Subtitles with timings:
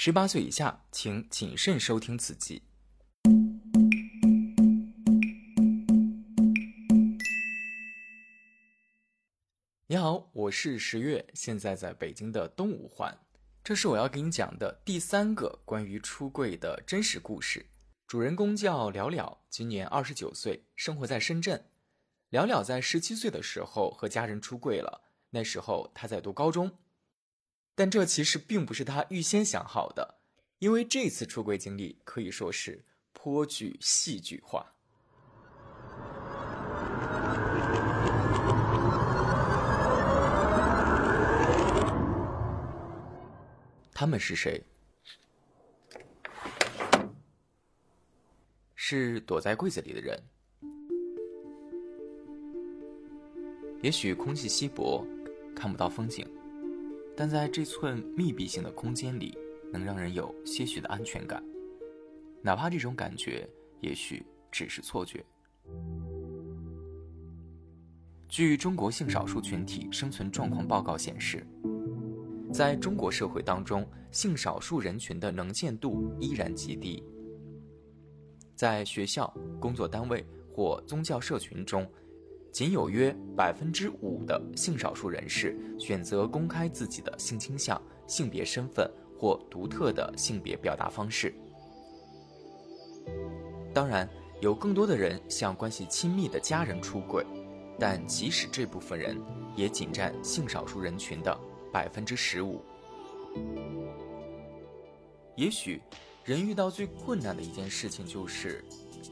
[0.00, 2.62] 十八岁以下请谨慎收听此集。
[9.88, 13.12] 你好，我是十月，现在在北京的东五环。
[13.64, 17.66] 这是我要给你讲的第三个关于出柜的真实故事。
[18.06, 21.64] 主人公叫了了，今年二十九岁，生活在深圳。
[22.30, 26.70] 了了在十七岁的时候和家人出柜了，那时候他在读高中。
[27.78, 30.16] 但这其实并不是他预先想好的，
[30.58, 34.66] 因为这次出柜经历可以说是颇具戏剧化。
[43.94, 44.60] 他们是谁？
[48.74, 50.20] 是躲在柜子里的人。
[53.82, 55.06] 也许空气稀薄，
[55.54, 56.28] 看不到风景，
[57.20, 59.36] 但在这寸密闭性的空间里，
[59.72, 61.42] 能让人有些许的安全感，
[62.40, 63.44] 哪怕这种感觉
[63.80, 65.26] 也许只是错觉。
[68.28, 71.44] 据中国性少数群体生存状况报告显示，
[72.52, 77.02] 在中国社会当中，性少数人群的能见度依然极低。
[78.54, 81.84] 在学校、工作单位或宗教社群中，
[82.58, 91.32] 仅有约百分之五的性少数人士选择公开自己的性倾向、性别身份或独特的性别表达方式。
[93.72, 97.24] 当然，有更多的人向关系亲密的家人出轨，
[97.78, 99.16] 但即使这部分人，
[99.54, 101.40] 也仅占性少数人群的
[101.72, 102.60] 百分之十五。
[105.36, 105.80] 也许。
[106.24, 108.62] 人遇到最困难的一件事情就是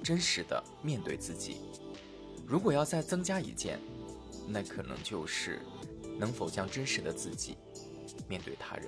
[0.04, 1.56] 真实的面对自己。
[2.48, 3.76] 如果要再增加一件，
[4.48, 5.58] 那可能就是
[6.16, 7.56] 能否将真实的自己
[8.28, 8.86] 面对他人。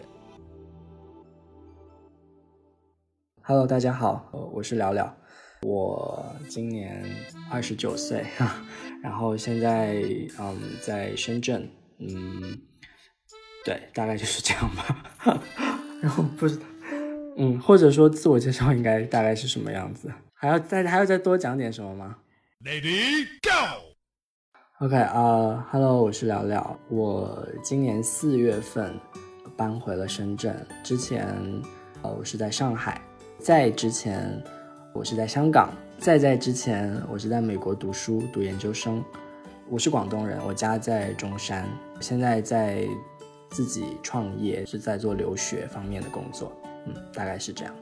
[3.42, 5.16] Hello，大家好，我是了了，
[5.62, 7.04] 我今年
[7.50, 8.24] 二十九岁，
[9.02, 10.04] 然后现在
[10.38, 11.68] 嗯在深圳，
[11.98, 12.60] 嗯，
[13.64, 15.42] 对，大概就是这样吧。
[16.00, 16.62] 然后不知道。
[17.36, 20.12] 嗯，或者说自我介绍应该大概是什么样子？
[20.32, 22.18] 还要再还要再多讲点什么吗
[22.64, 23.94] ？Lady Go。
[24.84, 26.76] OK 啊，Hello，我是聊聊。
[26.88, 28.98] 我今年四月份
[29.56, 31.28] 搬回了深圳，之前
[32.02, 33.00] 呃我是在上海，
[33.38, 34.42] 在之前
[34.92, 39.04] 我是在香港，再在之前我是在美国读书读研究生。
[39.68, 41.68] 我是广东人，我家在中山，
[42.00, 42.88] 现在在
[43.50, 46.52] 自己创业，是在做留学方面的工作。
[46.86, 47.74] 嗯，大概是这样。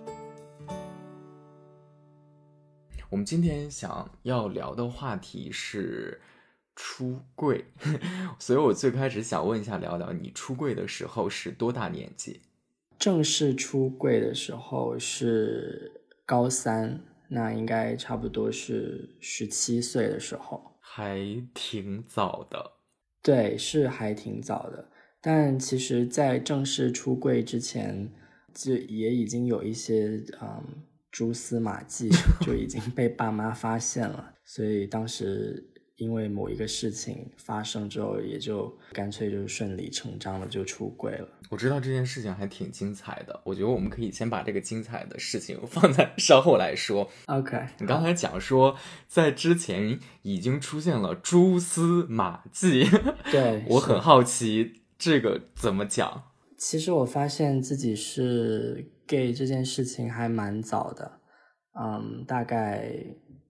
[3.11, 6.21] 我们今天想要聊的话题是
[6.75, 7.65] 出柜，
[8.39, 12.41] 所以我最开始想问一下，聊聊你出柜的时候是多大年纪？
[12.99, 15.93] 正式出柜的时候是
[16.25, 22.73] 高三，那应该差不多是十七岁的时候，还挺早的。
[23.23, 24.91] 对，是还挺早的。
[25.21, 28.11] 但其实，在正式出柜之前。
[28.59, 30.65] 就也已经有一些嗯
[31.17, 32.11] 蛛丝马迹，
[32.45, 35.67] 就已经被爸妈发现了，所以当时
[35.97, 41.27] 因为某一个事情发生之后，也就干脆就顺理成章的就出轨了。
[41.49, 47.11] 我知道这件事情还挺精彩的，我觉得我们可以先把这个精彩的事情 放在稍后来说。
[47.29, 48.77] OK，你刚才讲说
[49.09, 52.85] 在之前已经出现了蛛丝马迹，
[53.33, 56.25] 对我很好奇这个怎么讲。
[56.59, 61.21] 其实我发现自己是 gay 这件事情还蛮早的，
[61.79, 62.97] 嗯，大概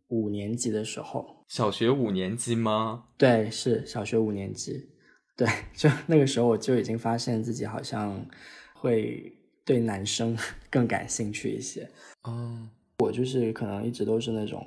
[0.08, 1.44] 五年级的时候。
[1.48, 3.04] 小学五年级吗？
[3.16, 4.88] 对，是小学五年级。
[5.36, 8.26] 对， 就那个时候我就已经发现自己好像
[8.74, 9.32] 会
[9.64, 10.36] 对男生
[10.68, 11.88] 更感兴趣一些。
[12.28, 12.68] 嗯，
[12.98, 14.66] 我就是可能一直都是那种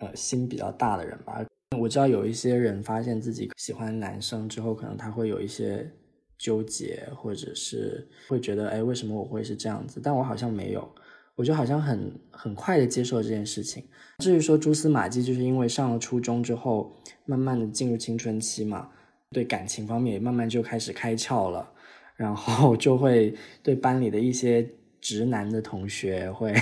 [0.00, 1.42] 呃心比较大的人吧。
[1.78, 5.90] 我知道有一些人发现自己喜欢男生之后，可能他会有一些。
[6.38, 10.00] 纠结，或者是会觉得，哎，为什么我会是这样子？
[10.02, 10.88] 但我好像没有，
[11.36, 13.84] 我就好像很很快的接受这件事情。
[14.18, 16.92] 至于说蛛丝马迹，就是因为上了初中之后，
[17.24, 18.90] 慢慢的进入青春期嘛，
[19.30, 21.72] 对感情方面也慢慢就开始开窍了，
[22.16, 24.68] 然后就会对班里的一些
[25.00, 26.54] 直男的同学会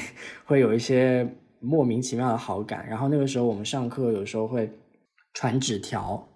[0.44, 1.28] 会有一些
[1.60, 2.86] 莫名其妙的好感。
[2.88, 4.70] 然后那个时候我们上课有时候会
[5.34, 6.28] 传纸条，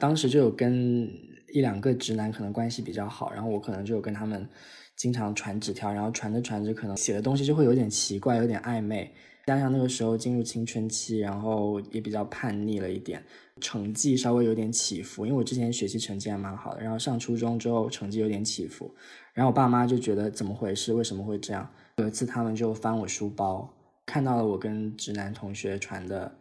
[0.00, 1.08] 当时就有跟。
[1.52, 4.48] 一两个直男可能关系比较好，然后我可能就跟他们
[4.96, 9.12] 经常传纸条，然后传着传着，可能写的东西就会有点奇怪，有点暧昧，
[9.46, 13.22] 加上那个时候进入青春期，然后也比较叛逆了一点，
[13.60, 15.24] 成绩稍微有点起伏。
[15.24, 18.92] 因为我之前学习成绩还蛮好的，然后上初中之后成绩有点起伏，
[19.32, 20.92] 然后我爸妈就觉得怎么回事？
[20.92, 21.70] 为什么会这样？
[21.96, 23.72] 有一次他们就翻我书包，
[24.04, 26.36] 看到了我跟直男同学传的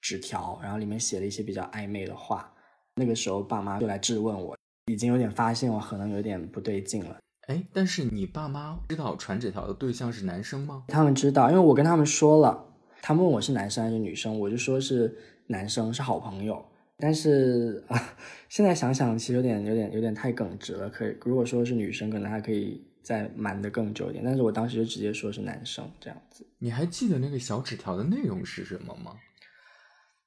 [0.00, 2.52] 纸条，然后里面写了一些比较暧昧的话。
[2.96, 4.56] 那个时候爸妈就来质问我，
[4.86, 7.18] 已经有点发现我可能有点不对劲了。
[7.46, 10.84] 哎，但是你爸妈知道传纸条的对象是男生吗？
[10.88, 12.64] 他们知道，因为我跟他们说了，
[13.02, 15.16] 他们问我是男生还是女生，我就说是
[15.46, 16.64] 男生，是好朋友。
[16.98, 18.16] 但是啊，
[18.48, 20.88] 现在想想，其实有点、有点、有点太耿直了。
[20.88, 24.24] 可以，如果说是女生，可能还可以再瞒得更久一点。
[24.24, 26.46] 但是我当时就直接说是男生，这样子。
[26.58, 29.12] 你还记得那个小纸条的内容是什么吗？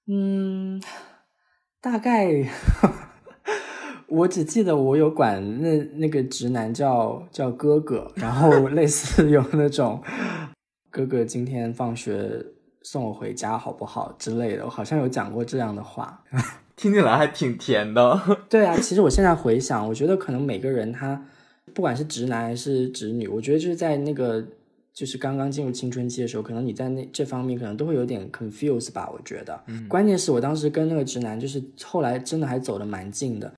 [0.06, 0.82] 嗯，
[1.82, 2.46] 大概。
[4.08, 10.02] 我只记得我有管那那个直男叫叫哥哥，然后 类似有那种
[10.90, 12.44] 哥哥今天放学
[12.82, 16.24] 送我回家好不好之类的，我好像有讲过这样的话，
[16.76, 18.20] 听起来还挺甜的。
[18.50, 21.24] 对啊，其实我现在回想，我觉得可能每个人他
[21.76, 24.44] 不管是直男还是直女，我觉得就是在那个
[24.94, 29.10] 就是刚刚进入青春期的时候，可能你在那这方面可能都会有点 confuse 吧。
[29.14, 33.54] 我觉得，嗯关键是我当时跟那个直男就是后来真的还走得蛮近的。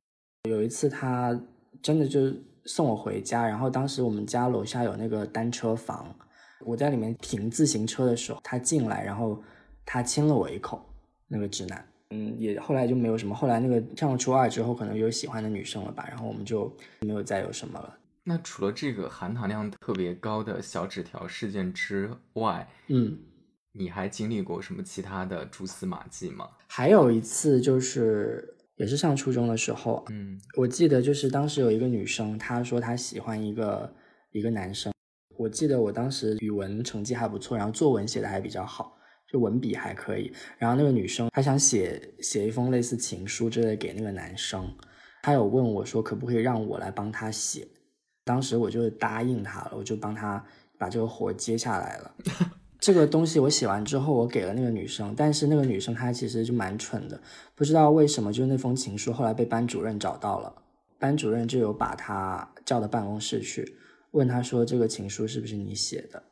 [0.49, 1.39] 有一次，他
[1.81, 2.31] 真的就
[2.65, 6.13] 送我回家，然后当时我们家楼下有那个单车房，
[6.65, 9.41] 我在里面停自行车的时候，他进来，然后
[9.85, 10.83] 他亲了我一口，
[11.27, 17.97] 那个直男，嗯，也后来就没有什么，后来那个上了初二之后，可能有喜欢的女生了吧，然后我们就没有再有什么了。
[18.23, 23.17] 那除了这个含糖量特别高的小纸条事件之外，嗯，
[23.71, 26.49] 你还经历过什么其他的蛛丝马迹吗？
[26.67, 28.57] 还有一次就是。
[28.77, 33.93] 也是上初中的时候，嗯，我记得就是当时有一个女生，她说她喜欢一个
[34.31, 34.91] 一个男生。
[35.37, 38.97] 我记得我当时语文成绩还不错，然后作文写的还比较好，
[39.31, 40.33] 就文笔还可以。
[40.57, 44.67] 然后那个女生她想写写一封类似情书之类给那个男生，
[45.21, 47.67] 她有问我说可不可以让我来帮她写。
[48.23, 50.43] 当时我就答应他了，我就帮他
[50.77, 52.11] 把这个活接下来了。
[52.79, 57.21] 这个东西我写完之后，我给了那个女生，但是那个女生她其实就蛮蠢的，
[57.53, 60.51] 不知道为什么，就是那封情书后来被班主任找到了，
[60.97, 63.75] 班主任就有把她叫到办公室去，
[64.11, 66.23] 问她说这个情书是不是你写的？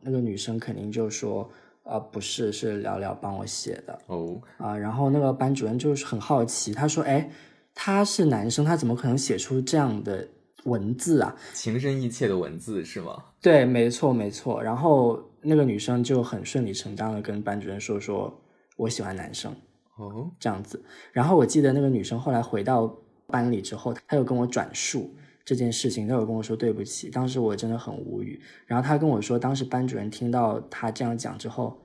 [0.00, 1.50] 那个女生肯定就说，
[1.82, 3.98] 呃，不是，是聊聊帮我写的。
[4.06, 7.28] 哦，啊，然后那个班主任就是很好奇，他说，哎，
[7.74, 10.28] 他是男生，他怎么可能写出这样的？
[10.66, 13.24] 文字啊，情深意切的文字是吗？
[13.40, 14.62] 对，没错，没错。
[14.62, 18.40] 然后那个女生就很顺理成章的跟班主任说：“说
[18.76, 19.54] 我喜欢男生。”
[19.96, 20.84] 哦，这样子。
[21.12, 22.86] 然后我记得那个女生后来回到
[23.28, 25.14] 班里之后，她又跟我转述
[25.44, 27.08] 这件事情，她有跟我说对不起。
[27.08, 28.38] 当时我真的很无语。
[28.66, 31.80] 然后她跟我说，当时班主任听到她这样讲之后，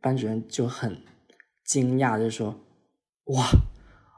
[0.00, 1.00] 班主任就很
[1.64, 2.58] 惊讶，就说
[3.36, 3.44] ：“哇，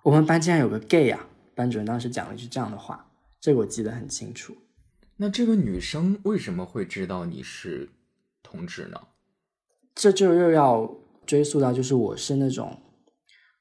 [0.03, 3.06] 我们班竟然有个 gay 啊！”班主任当时讲了一句这样的话。
[3.47, 4.57] 这个我记得很清楚。
[5.19, 7.89] 那这个女生为什么会知道你是
[8.43, 9.01] 同志呢？
[9.95, 10.93] 这就又要
[11.25, 12.77] 追溯到，就是我是那种，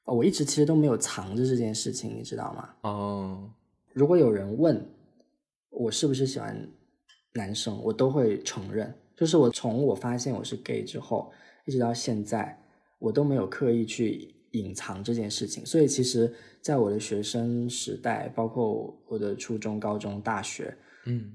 [0.04, 2.70] 我一直其实都没有藏着这件事情，你知道吗？
[2.80, 3.48] 哦。
[3.92, 4.92] 如果有人问
[5.70, 6.68] 我是不是喜欢
[7.34, 8.92] 男生，我都会承认。
[9.14, 11.32] 就是我从我发现我是 gay 之后，
[11.64, 12.60] 一直到现在，
[12.98, 14.34] 我都没有刻意去。
[14.52, 20.76] 隐藏这件事情，所以其实，在我的学生时代，包括我的初中、高中、大学，
[21.06, 21.32] 嗯，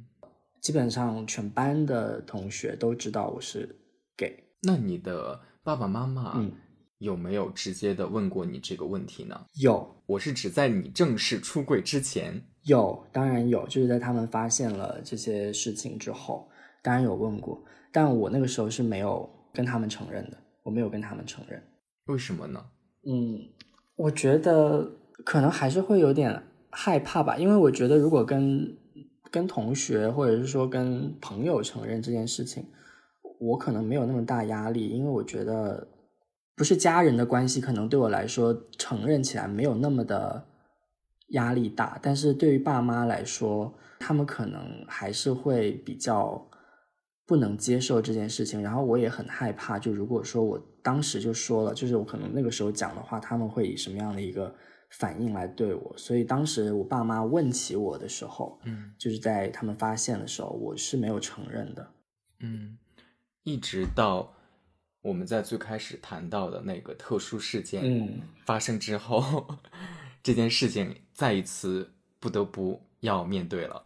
[0.62, 3.75] 基本上全班的同学都知道我是
[4.18, 4.36] gay。
[4.63, 6.44] 那你的爸爸妈妈
[7.00, 9.46] 有没有直接的问过你这个问题呢？
[9.56, 12.41] 有，我是指在你正式出柜之前。
[12.63, 16.48] 有，当然有，就是在他们发现了这些事情之后，
[16.84, 21.60] 当然有问过，但我那个时候是没有跟他们承认的，我没有跟他们承认。
[22.06, 22.63] 为什么呢？
[23.05, 23.50] 嗯，
[23.96, 24.91] 我觉得
[25.25, 28.77] 可能还是会有点害怕吧，因为我觉得如果跟
[29.29, 32.65] 跟同学或者是说跟朋友承认这件事情，
[33.39, 35.88] 我可能没有那么大压力，因为我觉得
[36.55, 40.46] 不是家人的关系，可能对我来说承认起来没有那么的
[41.29, 46.48] 压力大，但是对于爸妈来说，他们可能还是会比较。
[47.31, 49.79] 不能接受这件事情，然后我也很害怕。
[49.79, 54.53] 就如果说我当时就说了，就是我可能那个时候讲的话，他们会以什么样的一个
[54.89, 55.93] 反应来对我？
[55.97, 61.89] 所以当时我爸妈问起我的时候，嗯，就是在他们发现的时候，我是没有承认的。
[62.41, 62.77] 嗯，
[63.43, 64.33] 一直到
[65.01, 69.47] 我们在最开始谈到的那个特殊事件发生之后，
[70.21, 73.85] 这件事情再一次不得不要面对了。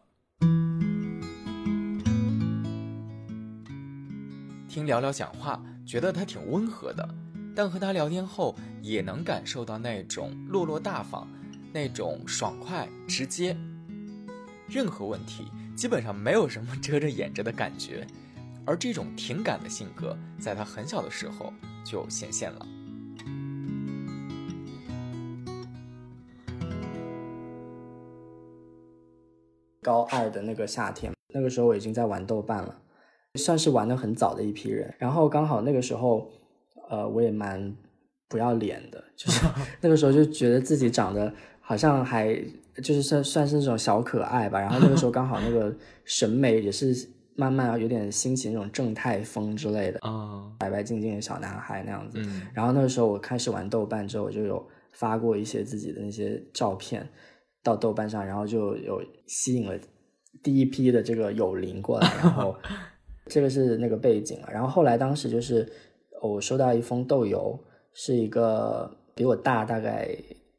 [4.75, 7.09] 听聊聊讲话，觉得他挺温和的，
[7.55, 11.25] 但和他聊天后也能感受到那种落落大方，
[11.71, 13.55] 那种爽快直接。
[14.67, 15.45] 任何问题
[15.77, 18.05] 基本上没有什么遮着掩着的感觉，
[18.65, 21.53] 而这种挺感的性格在他很小的时候
[21.85, 22.67] 就显现了。
[29.81, 32.77] 高二的那个夏天，那个时候我已经在玩豆瓣了，
[33.35, 34.93] 算是玩的很早的一批人。
[34.97, 36.29] 然后刚好那个时候，
[36.89, 37.75] 呃，我也蛮
[38.27, 39.45] 不要脸的， 就是
[39.81, 42.35] 那个时候就觉得自己长得好像还
[42.83, 44.59] 就是算算是那种小可爱吧。
[44.59, 45.73] 然后那个时候刚好那个
[46.03, 46.93] 审美也是
[47.35, 52.17] 慢慢有点兴起那种正太风之类的 啊，白白净净的小男孩那样子。
[52.21, 57.07] 嗯然后那个时候我开始玩豆瓣之后，我就有发过一些自己的那些照片
[57.63, 59.77] 到豆瓣上，然后就有吸引了
[60.43, 62.55] 第一批的这个友邻过来，然后
[63.25, 64.49] 这个是那个背景了。
[64.51, 65.71] 然后后来当时就是
[66.21, 67.59] 我收到一封豆邮，
[67.93, 70.15] 是一个比我大大概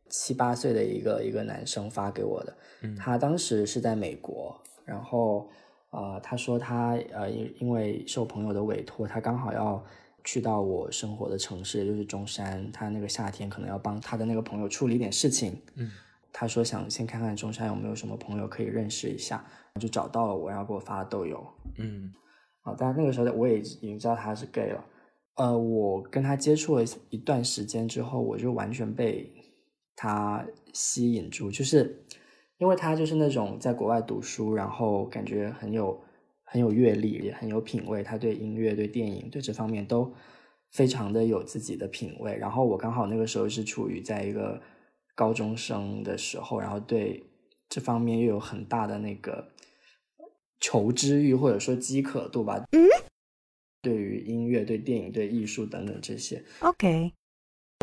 [0.09, 5.49] 七八岁的一个一个男生发给我的，嗯他当时是在美国，然后
[5.91, 9.85] 呃，他说他呃因因为受朋友的委托，他刚好要
[10.25, 15.61] 去到我生活的城市，也就是中山，他那个夏天可能要帮他的那个朋友处理一点事情。
[15.75, 15.91] 嗯，
[16.33, 19.45] 他说想先看看中山有没有什么朋友可以认识一下，
[19.81, 21.45] 就找到了我，然后给我发了豆邮。
[21.79, 22.13] 嗯
[22.67, 24.85] 啊，但那个时候我也已经知道他是 gay 了。
[25.37, 29.33] 呃，我跟他接触了一段时间之后，我就完全被
[29.95, 32.05] 他吸引住，就是
[32.59, 36.03] 因为他就是那种在国外读书，然后感觉很有
[36.43, 38.03] 很有阅历，也很有品味。
[38.03, 40.13] 他对音乐、对电影、对这方面都
[40.73, 42.37] 非常的有自己的品味。
[42.37, 44.61] 然后我刚好那个时候是处于在一个
[45.15, 47.23] 高中生的时候，然后对
[47.69, 49.47] 这方面又有很大的那个
[50.61, 52.63] 求知欲或者说饥渴度吧。
[52.73, 52.87] 嗯。
[53.83, 57.13] 对于音乐、对电影、对艺术等等这些，OK，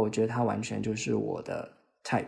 [0.01, 2.25] 我觉得他完全就是我的 type。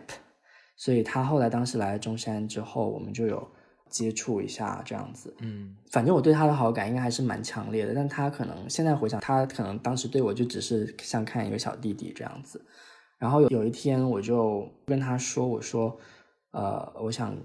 [0.76, 3.46] 所以他后来当时来中山之后，我们就有
[3.90, 5.34] 接触一下这样子。
[5.40, 12.64] 嗯反正我对他的好感应该还是蛮强烈的，但他可能现在回想，他可能当时对我就只是像看一个小弟弟这样子。
[13.18, 15.98] 然后有有一天，我就跟他说：“我说，
[16.52, 17.36] 呃，我想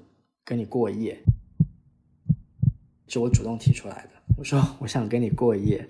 [0.46, 1.22] 跟你过夜。”
[3.13, 4.10] 是我主动提出来的。
[4.38, 5.88] 我说我想跟你过夜，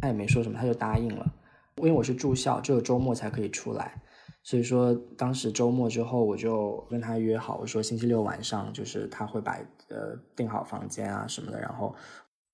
[0.00, 1.34] 他也没说什么，他就答应了。
[1.76, 4.00] 因为我是住校，只有周末才可以出来，
[4.42, 11.94] 所以说当时周末之后，我就跟他约好，我说星期六晚上就是他会把呃订好房间啊什么的，然后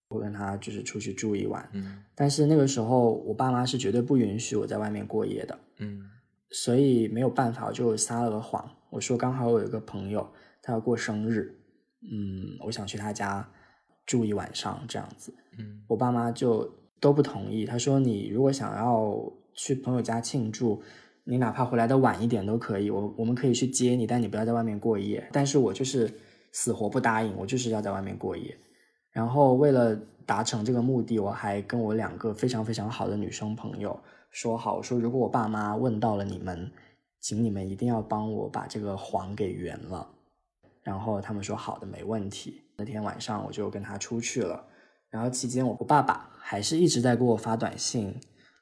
[0.09, 1.69] 我跟他就是出去住一晚。
[1.73, 6.09] 嗯但是那个时候我爸妈是绝对不允许我在外面过夜的，嗯
[6.51, 10.27] 所以没有办法，我就撒了个谎，我说刚好我有一个朋友
[10.63, 11.55] 他要过生日，
[12.03, 13.47] 嗯，我想去他家
[14.09, 15.33] 住一晚上这样子。
[15.59, 17.65] 嗯我爸妈就都不同意。
[17.65, 20.83] 他说：“你如果想要去朋友家庆祝，
[21.25, 26.13] 你哪怕回来的晚一点都可以，我我们可以去接你，但你不要在外面过夜。”但是我就是
[26.53, 28.57] 死活不答应，我就是要在外面过夜。
[29.13, 33.99] 然后为了达成这个目的，我还跟我两个非常非常好的女生朋友
[34.31, 36.71] 说好，我说如果我爸妈问到了你们，
[37.21, 40.09] 请你们一定要帮我把这个谎给圆了。
[40.83, 42.63] 然后他们说好的，没问题。
[42.79, 44.65] 那天晚上我就跟他出去了。
[45.11, 48.15] 然后期间，我爸爸还是一直在给我发短信，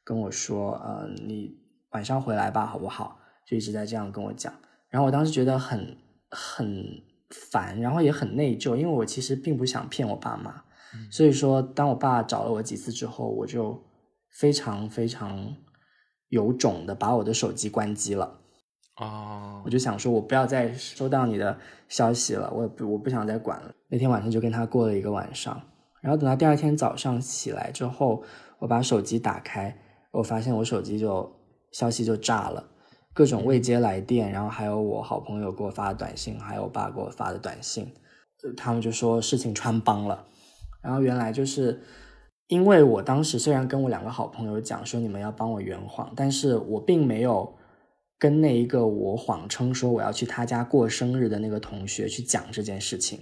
[0.02, 1.54] 跟我说：“呃，你
[1.90, 4.52] 晚上回来吧，好不好？”就一直在这样跟我讲。
[4.88, 5.98] 然后我当时觉得很
[6.30, 7.02] 很
[7.50, 10.62] 烦，然后也很内疚，因为我其实并不想骗我爸妈。
[11.10, 13.84] 所以说，当我爸找了我几次之后，我就
[14.30, 15.56] 非常非常
[16.28, 18.40] 有种的把我的手机关机了。
[18.96, 21.56] 哦我就想说，我不要再收到你的
[21.88, 23.70] 消息了，我我不想再管了。
[23.88, 25.60] 那天晚上就跟他过了一个晚上，
[26.00, 28.22] 然后等到第二天早上起来之后，
[28.58, 29.76] 我把手机打开，
[30.10, 31.30] 我发现我手机就
[31.72, 32.64] 消息就炸了，
[33.12, 37.92] 各种未接来电，然后还有我好朋友给我发的短信，还有我爸给我发的短信，
[38.42, 40.24] 呃他们就说事情穿帮了，
[40.80, 41.80] 然后原来就是。
[42.48, 47.55] 因为我当时虽然跟我两个好朋友讲说你们要帮我圆谎，但是我并没有
[48.18, 53.20] 跟那一个我谎称说我要去他家过生日的那个同学去讲这件事情。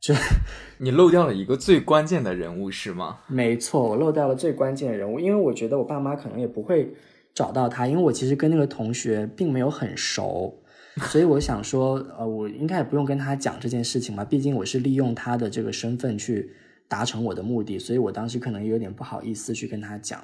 [0.00, 0.14] 就
[0.78, 3.20] 你漏掉了一个最关键的人物是吗？
[3.26, 6.94] 没错，我漏掉了最关键的人物，因为我觉得我爸妈可能也不会
[7.32, 10.62] 找到他，因为我其实跟那个同学并没有很熟，
[11.04, 16.50] 所以我想说，呃，我应该也不用跟他讲这件事情吧，毕竟我是利用他的这个身份去
[16.86, 20.22] 达成我的目的，所以我当时可能也有点不好意思去跟他讲，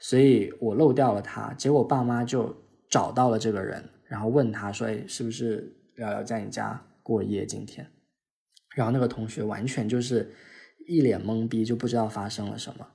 [0.00, 1.52] 所以我漏掉了他。
[1.58, 2.56] 结果爸妈就
[2.88, 7.86] 找到了这个人，然后问他说：“哎，是不是聊聊在你家过夜今天？”
[8.74, 10.32] 然后那个同学完全就是
[10.86, 12.86] 一脸懵逼，就不知道发生了什么。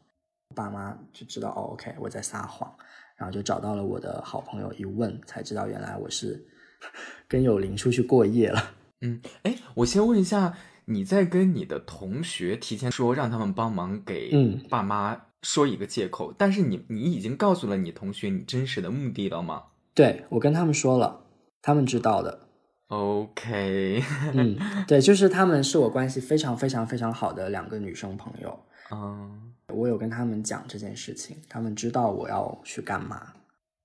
[0.55, 2.71] 爸妈就知道哦，OK，我在撒谎，
[3.17, 6.43] 然后就找到了我的好朋友，一问才知道原来我是
[7.27, 8.75] 跟有林出去过夜了。
[9.01, 21.21] 嗯，哎，我先问一下，你在跟你的同学提前说让他们帮忙给嗯爸妈说一个借口，但是你你已经告诉了你同学你真实的目的了吗对我跟他们说了，
[21.61, 22.39] 他们知道的。
[22.87, 24.57] ？OK， 嗯，
[24.87, 28.59] 对，就是他们是我关系非常非常非常好的两个女生朋友，
[28.91, 33.33] 嗯我有跟他们讲这件事情，他们知道我要去干嘛。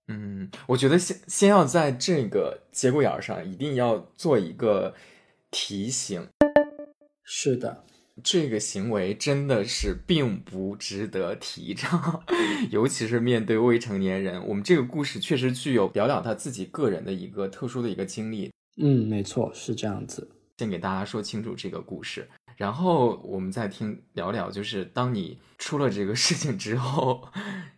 [0.08, 4.94] 嗯，我觉得先先要在这个节骨眼儿上一定要做一个
[5.50, 6.26] 提醒，
[7.22, 7.84] 是的，
[8.22, 12.22] 这个行为真的是并不值得提倡，
[12.70, 14.44] 尤其是面对未成年人。
[14.46, 20.28] 我们这个故事确实具有聊聊他自己个人的一个特殊的一个经历，嗯，没错，是这样子。
[20.58, 27.28] 先给大家说清楚这个故事，然后我们再听聊聊，就是当你出了这个事情之后，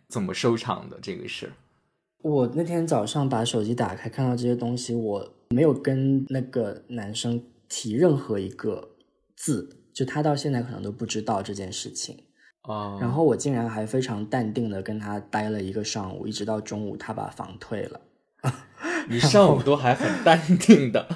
[0.07, 1.51] 怎么收场的这个事。
[2.23, 8.89] 我那天早上把手机打开，看到这些东西，我没有跟那个男生提任何一个
[9.35, 12.17] 字，就他到现在可能都不知道这件事情。
[12.63, 18.01] 哦，然后我竟然还非常淡定的跟他待了一个上午，一直到中午他把房退了。
[19.09, 21.07] 你上午都还很淡定的，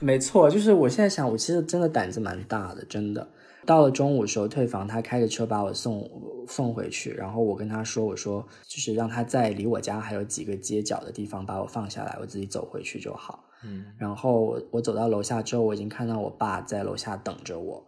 [0.00, 3.28] 没错，就是我现在想，我其实真的胆子蛮大的，真的。
[3.64, 6.10] 到了中午时候退房，他开着车把我送
[6.48, 13.44] 送回去，然后我跟他说，我说就是让他在离我家还有几个街角的地方把我放下来，我自己走回去就好。
[13.64, 17.86] 嗯然后我我走到楼下之后，我已经看到我爸在楼下等着我。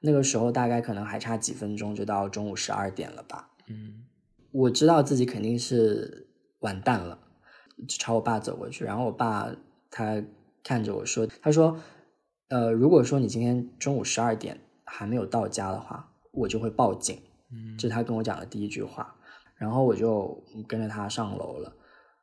[0.00, 3.50] 那个时候大概可能还差几分钟就到中午十二点了吧。
[3.68, 4.04] 嗯
[4.52, 6.28] 我知道自己肯定是
[6.60, 7.18] 完蛋了，
[7.86, 9.50] 就朝我爸走过去，然后我爸
[9.90, 10.22] 他
[10.62, 11.78] 看着我说：“他说，
[12.48, 17.18] 呃，如果说你今天中午十二点还没有到家的话，我就会报警。”
[17.52, 19.14] 嗯这是他跟我讲的第一句话，
[19.56, 21.72] 然后我就跟着他上楼了。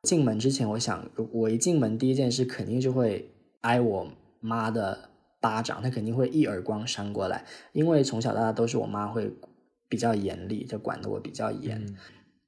[0.04, 4.08] 进门之前，我想，我一进门第一件事肯定就会挨我
[4.42, 9.34] 妈的巴掌，她肯定会一耳光扇过来，因为从小到大都是我妈会
[9.88, 11.84] 比较严厉，就管得我比较严。
[11.86, 11.96] 嗯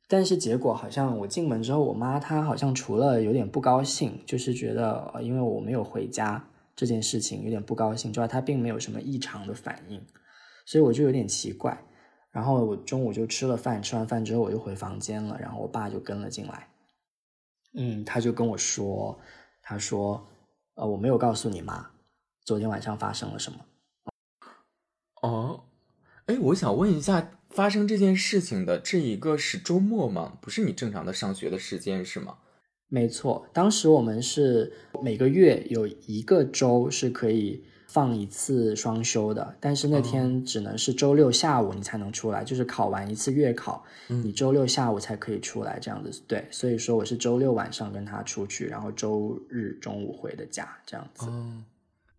[0.08, 10.00] 但是结果好像我进门之后，我妈她好像除了有点不高兴，就是觉得呃因为我没有回家这件事情有点不高兴之外，她并没有什么异常的反应，
[10.64, 11.84] 所以我就有点奇怪。
[12.32, 16.68] 然后我中午就吃了饭，吃完饭之后我就回房间了，然后我爸就跟了进来。
[17.76, 19.20] 嗯，他就跟我说，
[19.62, 20.26] 他说，
[20.76, 21.92] 呃，我没有告诉你妈
[22.44, 23.60] 昨天晚上发生了什么。
[25.22, 25.66] 哦，
[26.28, 30.38] 哎，我想问一下，发生这件事情的这一个是周末吗？
[30.42, 32.38] 不是你正常的上学的时间是吗？
[32.88, 46.22] 没错，当时我们是每个月有一个周是可以放一次双休的，但是那天只能是周六下午你才能出来，就是考完一次月考，嗯你周六下午才可以出来这样子。
[46.28, 51.26] 对，所以说我是周六晚上跟他出去，然后周日中午回的家这样子。
[51.28, 51.64] 哦，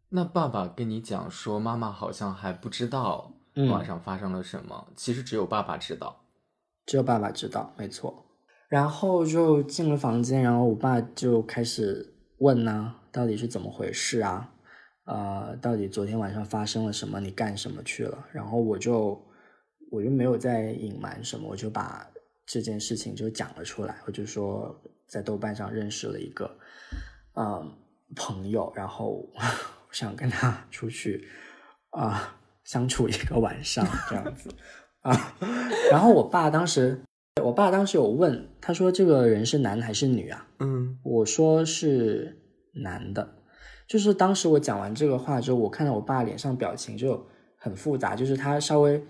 [0.08, 6.22] 那爸爸跟你讲说，妈妈好像还不知道嗯晚上发生了什么，其实只有爸爸知道。
[6.86, 8.24] 只有爸爸知道，没错。
[8.70, 14.54] 然后就进了房间，然后我爸就开始问呢、到底是怎么回事啊？
[15.06, 17.20] 呃，到底昨天晚上发生了什么？
[17.20, 18.26] 你干什么去了？
[18.32, 19.20] 然后我就
[19.90, 22.04] 我就没有再隐瞒什么，我就把
[22.44, 23.96] 这件事情就讲了出来。
[24.06, 26.50] 我就说在豆瓣上认识了一个
[27.34, 27.72] 嗯
[28.16, 31.28] 朋友，然后 我想跟他出去
[31.90, 34.50] 啊、相处一个晚上这样子
[35.02, 35.36] 啊。
[35.88, 37.00] 然后我爸当时，
[37.40, 40.48] 我爸当时有问，他说这个人是男还是女啊？
[40.58, 42.42] 嗯我说是
[42.74, 43.35] 男的。
[43.86, 47.24] 就是当时我讲完这个话之后，我看到我爸脸上表情就
[47.56, 49.00] 很复杂，就是他稍微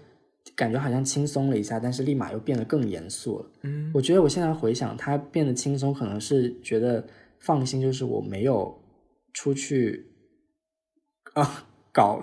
[0.54, 3.46] 感觉好像轻松了一下，但是立马又变得更严肃了。
[3.62, 7.04] 嗯我觉得我现在回想，他变得轻松，可能是觉得
[7.38, 8.78] 放心，就是我没有
[9.32, 10.06] 出去
[11.34, 12.22] 啊搞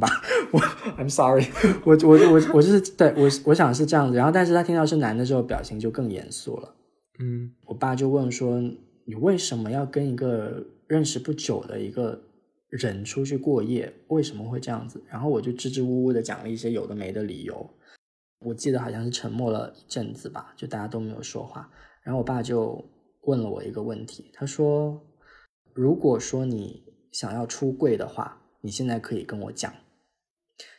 [0.00, 0.08] 吧。
[0.52, 0.60] 我
[0.98, 1.46] I'm sorry，
[1.84, 4.16] 我我我我就是对我我想是这样子。
[4.16, 6.74] 然后，但是他听到是男的之后，表情就更严肃了。
[7.18, 8.60] 嗯我爸就问说
[9.06, 12.20] ：“你为什么要跟一个认识不久的一个
[12.68, 13.92] 人出去过夜？
[14.08, 17.68] 为什么会这样子？”然后我就支支吾吾的讲了一些有的没的理由。
[18.40, 21.70] 我记得好像是沉默了一阵子吧，就大家都没有说话。
[22.02, 22.84] 然后我爸就
[23.22, 25.00] 问了我一个问题，他说
[25.72, 29.72] ：“如果说你想要出柜的话，你现在可以跟我讲。”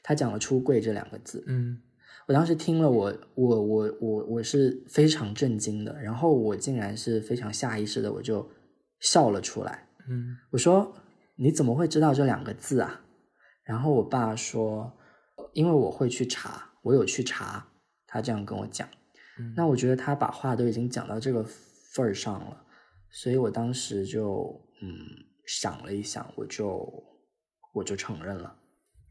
[0.04, 1.82] 他讲了“出柜”这两个字，嗯
[2.28, 8.48] 我当时听了我，我我我我是非常震惊的，然后我竟然是非常下意识的我就
[9.00, 9.85] 笑了出来。
[10.10, 10.94] 嗯我说
[11.36, 13.02] ：“你怎么会知道这两个字啊？”
[13.64, 14.96] 然后我爸说
[15.54, 17.68] ：“因为我会去查，我有去查。”
[18.08, 18.88] 他这样跟我讲。
[19.38, 22.66] 嗯那我觉得他把话都已经讲到这个份儿上了，
[23.12, 24.96] 所以我当时就嗯
[25.46, 27.04] 想了一想，我就
[27.74, 28.56] 我就承认了。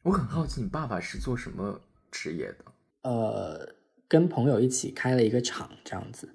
[0.02, 1.78] 我很好奇，你爸爸是做什么
[2.10, 2.64] 职业的？
[3.02, 3.74] 呃，
[4.08, 6.34] 跟朋友一起开了一个厂这样子，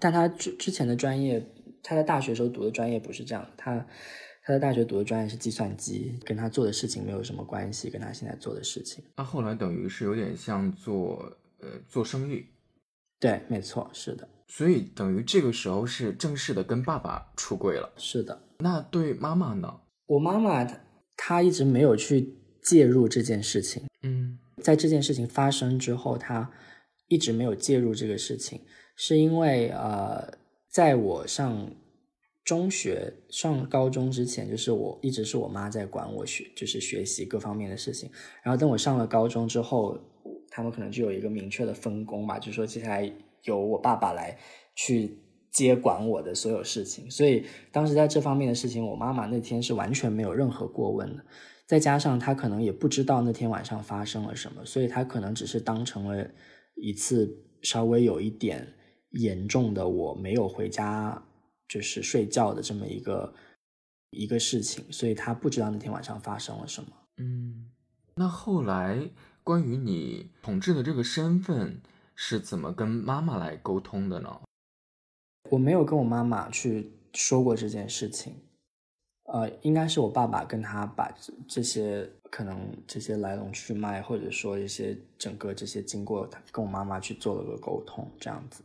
[0.00, 1.46] 但他之之前的专业，
[1.88, 3.78] 他在大学时候读的专业不是这样的，他
[4.42, 9.04] 他在大学读的专业是计算机，跟他做的事情没有什么关系，跟他现在做的事情。
[9.14, 12.44] 他后来等于是有点像做呃做生意，
[13.20, 17.92] 对，没错，是的，所以等于这个时候是正式的跟爸爸出柜了。
[17.96, 18.42] 是的。
[18.58, 19.80] 那对妈妈呢？
[20.06, 20.80] 我妈妈她
[21.16, 26.50] 她一直没有去介入这件事情，嗯在这件事情发生之后，她
[27.06, 28.60] 一直没有介入这个事情，
[28.96, 30.32] 是因为呃，
[30.76, 31.70] 在我上
[32.44, 38.10] 中学、上高中之前，就是我一直是我妈在管我学，就是学习各方面的事情。
[38.42, 39.98] 然后等我上了高中之后，
[40.50, 43.10] 他们可能就有一个明确的分工吧，就是说接下来
[43.44, 44.36] 由我爸爸来
[44.74, 45.18] 去
[45.50, 47.10] 接管我的所有事情。
[47.10, 51.24] 所以当时在这方面的事情，我妈妈那天是完全没有任何过问的。
[51.66, 56.30] 再加上她可能也不知道那天晚上发生了什么，所以她可能只是当成了
[56.74, 58.74] 一次稍微有一点
[59.10, 61.22] 严重的我没有回家
[61.68, 63.34] 就是睡觉的这么一个
[64.10, 66.90] 一个事情，所以他不知道那天晚上发生了什么。
[67.16, 67.70] 嗯。
[68.18, 69.10] 那后来
[69.44, 71.82] 关于你同志的这个身份
[72.14, 74.40] 是怎么跟妈妈来沟通的呢？
[75.50, 78.34] 我没有跟我妈妈去说过这件事情，
[79.24, 88.64] 呃，应该是我爸爸跟他把这这些可能这些来龙去脉，或者说一些整个这些经过，他跟我妈妈去做了个沟通，这样子，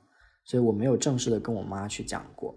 [0.52, 2.54] 所以我没有正式的跟我妈去讲过。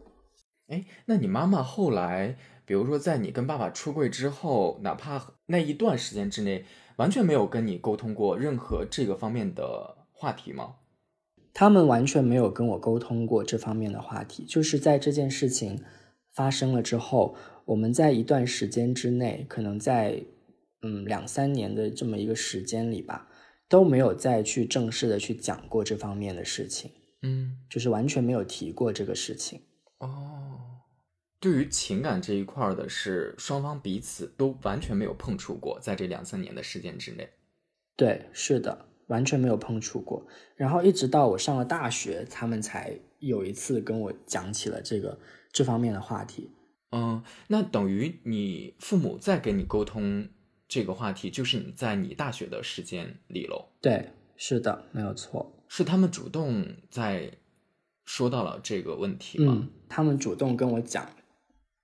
[0.67, 6.65] 哎，那你妈妈后来，比如说在你跟爸爸出柜之后，哪怕那一段时间之内，
[6.97, 10.75] 完全没有跟你沟通过任何这个方面的话题吗？
[11.53, 15.81] 他们完全没有跟我沟通过这方面的话题，就是在这件事情
[16.33, 20.21] 发生了之后，我们在一段时间之内，可能在
[20.83, 23.29] 嗯两三年的这么一个时间里吧，
[23.69, 26.91] 都没有再去正式的去讲过这方面的事情，
[27.25, 29.63] 嗯，就是完全没有提过这个事情。
[29.99, 30.83] 哦，
[31.41, 37.31] 对于情感这一块儿的是双方彼此都完全没有碰触过，在这两三年的时间之内。
[37.97, 40.27] 对，是的，完全没有碰触过。
[40.55, 45.19] 然后一直到我上了大学，他们才有一次跟我讲起了这个
[45.51, 46.51] 这方面的话题。
[46.91, 50.29] 嗯，那等于你父母在跟你沟通
[50.69, 53.71] 这个话题，就是你在你大学的时间里喽？
[53.81, 55.64] 对，是的，没有错。
[55.77, 57.29] 是他们主动在
[58.05, 59.59] 说到了这个问题吗？
[59.59, 61.05] 嗯，他们主动跟我讲，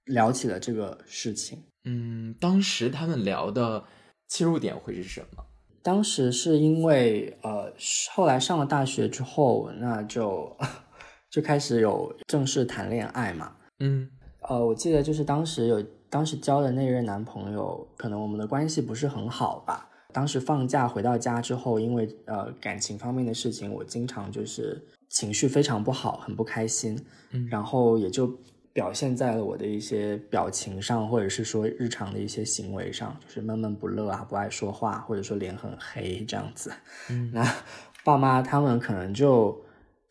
[0.05, 1.65] 聊起了这个事情。
[1.83, 3.83] 嗯，当时他们聊的
[4.29, 5.45] 切入点会是什么？
[5.83, 7.73] 当时是因为呃，
[8.13, 10.57] 后来上了大学之后，那就
[11.29, 13.57] 就开始有正式谈恋爱嘛。
[13.81, 14.09] 嗯
[14.43, 19.90] 呃，我记得就是当时有当时交的那任男朋友，可能我们的关系不是很好吧。
[20.13, 26.99] 当时放假回到家之后，因为呃感情方面的事情，我经常就是情绪非常不好，很不开心，
[27.33, 28.33] 嗯然后也就
[28.73, 36.73] 表现在了我的一些表情上，或者是说日常的一些行为上，就是闷闷不乐啊，不爱说话，或者说脸很黑这样子。
[37.11, 37.45] 嗯 那
[38.05, 39.61] 爸妈他们可能就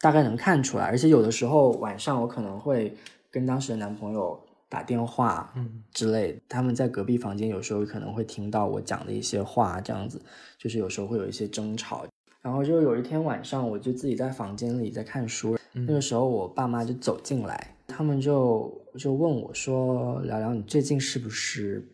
[0.01, 2.95] 大概能看出来，而且有的时候晚上我可能会
[3.31, 10.21] 跟当时的男朋友打电话嗯之类的，他们在隔壁房间有时候可能会听到我讲的一些话，这样子
[10.57, 12.05] 就是有时候会有一些争吵。
[12.41, 21.85] 然后就有一天晚上，我就自己在房间里在看书，嗯那个时候我爸妈就走进来，他们就就问我说：“聊聊，你最近是不是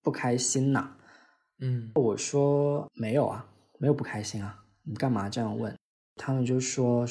[0.00, 0.96] 不开心呐、
[1.58, 3.46] 嗯我说没有啊，
[3.78, 5.76] 没有不开心啊，你干嘛这样问？
[6.16, 7.06] 他们就说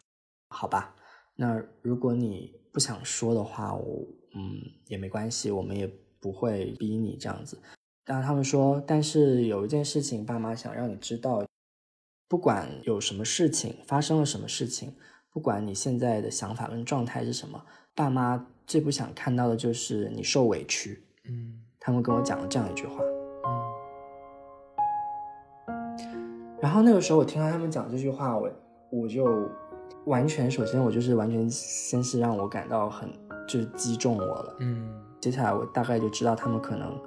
[0.49, 0.95] 好吧，
[1.35, 5.89] 那如果你不想说的话，我嗯也没关系，我们也
[6.19, 7.57] 不会逼你这样子。
[8.05, 11.45] 然后他们说，但是有一件事情，爸妈想让你知道，
[12.27, 14.93] 不管有什么事情发生了什么事情，
[15.31, 17.63] 不管你现在的想法跟状态是什么，
[17.95, 21.03] 爸妈最不想看到的就是你受委屈。
[21.25, 23.03] 嗯他们跟我讲了这样一句话。
[23.03, 23.71] 嗯
[26.59, 28.51] 然后那个时候我听到他们讲这句话，我
[28.91, 29.49] 我就
[30.05, 33.09] 完全，首先我就是完全先是让我感到很
[33.51, 34.55] 就是击中我了。
[34.59, 36.97] 嗯接下来我大概就知道他们可能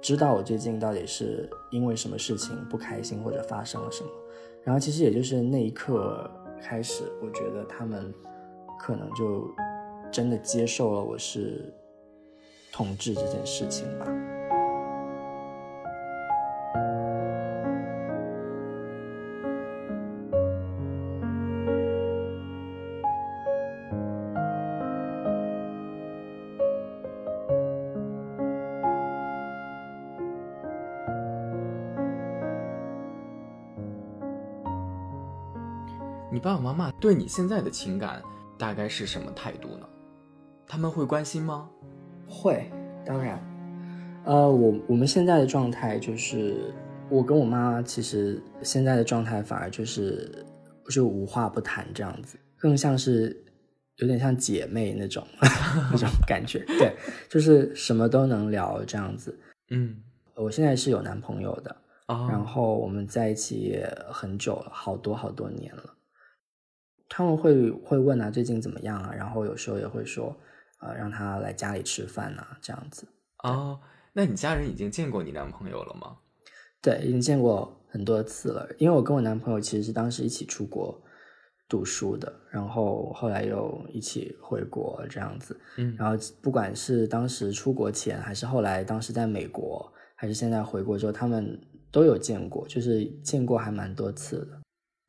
[0.00, 4.10] 知道我最近到底是因为什么事情不开心或者发生了什么。
[4.64, 6.28] 然后其实也就是那一刻
[6.60, 8.12] 开始，我觉得他们
[8.78, 9.48] 可能就
[10.10, 11.72] 真的接受了我是
[12.72, 14.06] 同志这件事情吧。
[36.42, 38.20] 爸爸妈妈对你现在的情感
[38.58, 39.88] 大概是什么态度呢？
[40.66, 41.70] 他们会关心吗？
[42.26, 42.68] 会，
[43.06, 43.40] 当然。
[44.24, 46.74] 呃，我我们现在的状态就是，
[47.08, 50.44] 我跟我妈其实现在的状态反而就是
[50.90, 53.44] 就无话不谈这样子，更像是
[53.98, 55.24] 有点像姐妹那种
[55.92, 56.64] 那种感觉。
[56.76, 56.92] 对，
[57.28, 59.38] 就是什么都能聊这样子。
[59.70, 59.96] 嗯，
[60.34, 61.76] 我现在是有男朋友的，
[62.08, 65.84] 然后我们在一起也很久了，好多好多年了。
[67.14, 69.12] 他们会会问啊，最近怎么样啊？
[69.14, 70.34] 然后有时候也会说，
[70.80, 73.06] 呃，让他来家里吃饭啊，这样子。
[73.42, 73.78] 哦，
[74.14, 76.16] 那你家人已经见过你男朋友了吗？
[76.80, 78.66] 对，已经见过很多次了。
[78.78, 80.98] 因为我跟我男朋友其实是当时一起出国
[81.68, 85.60] 读书的，然后后来又一起回国这样子。
[85.76, 94.62] 嗯，然后不管是当时出国前，还是后来当时在美国，还是现在回国之后，他们都有见过，就是见过还蛮多次的。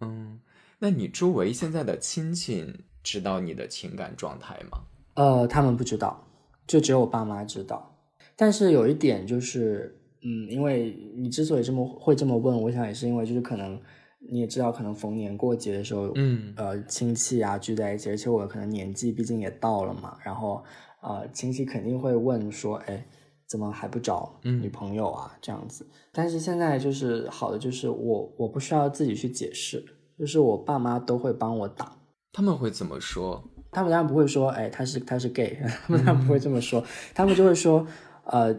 [0.05, 0.37] 嗯。
[0.83, 2.61] 那你周围现在的亲戚
[3.01, 4.81] 知道你的情感状态吗？
[5.13, 6.27] 呃，他们不知道，
[6.67, 7.97] 就只有我爸妈知道。
[8.35, 13.79] 但是有一点就是，嗯，因为你之所以这么会这么问，我想也是因为就是可能
[14.19, 20.61] 你也知道，可能逢年过节的时候，嗯，呃，亲戚啊聚在一起，而且我可能年纪毕竟也到了嘛，然后
[21.01, 23.07] 呃，亲戚肯定会问说，哎，
[23.47, 25.33] 怎么还不找女朋友啊？
[25.41, 25.87] 这样子。
[26.11, 29.81] 但是现在就是好的，就是我我不需要自己去解释。
[30.17, 31.99] 就是我爸妈都会帮我挡，
[32.31, 33.43] 他们会怎么说？
[33.71, 36.83] 他们当然不会说，哎，他是他是 gay，他们当然不会这么说，
[37.15, 37.85] 他们就会说，
[38.25, 38.55] 呃，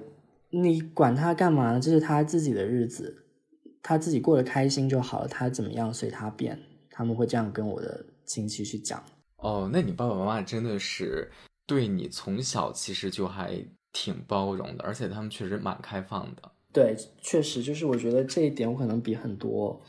[0.51, 1.81] 你管他干嘛呢？
[1.81, 3.25] 这是他自己的日子，
[3.83, 6.59] 他自己过得开心就好了，他怎么样随他便。
[6.91, 9.03] 他们会这样跟我的亲戚去讲。
[9.39, 11.31] 哦，那你爸爸妈妈真的是
[11.67, 16.43] 对你从小其实就还挺包容的，而且他们确实蛮开放的。
[16.73, 19.81] 对，确实就是我觉得这一点我可能比很多。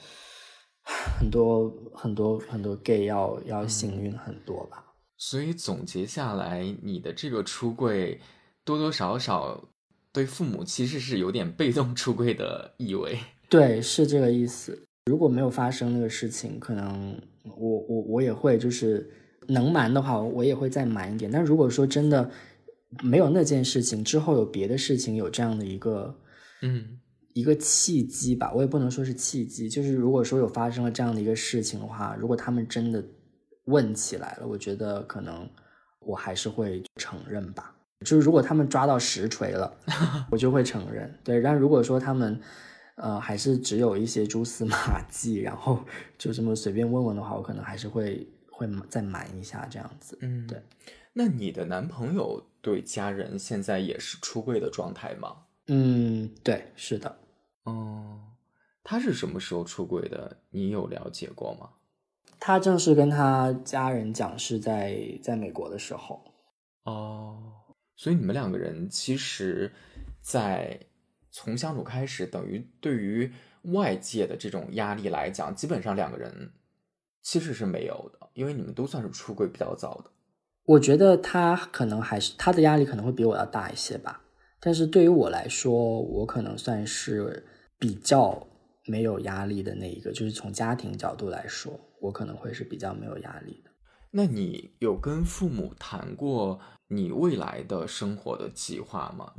[0.85, 8.21] 很多很多很多 gay 要要幸运很多吧，所以总结下来，你的这个出柜
[8.63, 9.67] 多多少少
[10.11, 13.17] 对父母其实是有点被动出柜的意味。
[13.49, 14.79] 对，是这个意思。
[15.05, 19.09] 如果没有发生那个事情，可能我我我也会就是
[19.47, 21.29] 能瞒的话，我也会再瞒一点。
[21.31, 22.29] 但如果说真的
[23.03, 26.19] 没有那件事情之后有别的事情有这样的一个
[26.61, 26.99] 嗯。
[27.35, 33.03] 一个契机吧，我也不能说是契机，就是如果说有发生了这样的一个事情的话，如果他们真的
[33.65, 35.45] 问起来了，我觉得可能
[35.99, 37.75] 我还是会承认吧。
[38.05, 39.69] 就是如果他们抓到实锤了，
[40.31, 41.13] 我就会承认。
[41.25, 42.39] 对，但如果说他们
[42.95, 45.83] 呃还是只有一些蛛丝马迹，然后
[46.17, 50.17] 就这么随便问问的话，我可能还是会会再瞒一下这样子。
[50.21, 50.61] 嗯，对。
[51.11, 55.35] 那你的男朋友对家人现在也是出柜的状态吗？
[55.67, 57.17] 嗯，对，是的。
[57.65, 58.19] 哦，
[58.83, 60.37] 他是什么时候出轨的？
[60.49, 61.69] 你有了解过吗？
[62.39, 66.21] 他正式跟他家人讲是在在美国的时候。
[66.83, 67.41] 哦，
[67.95, 69.73] 所以你们两个人其实，
[70.21, 70.79] 在
[71.31, 73.31] 从相处开始，等于对于
[73.73, 76.51] 外界的这种压力来讲，基本上两个人
[77.23, 80.11] 其实是没有的，因为你们都算是出轨比较早的。
[80.65, 84.21] 我觉得他可能还是他的压力可能会比我要大一些吧，
[84.59, 87.43] 但是对于我来说，我可能算是。
[87.79, 88.47] 比较
[88.85, 93.71] 没有压力的那一个，就是从家庭角度来说，我可能会是比较没有压力的。
[94.11, 99.33] 那你有跟父母谈过你未来的生活的计划吗？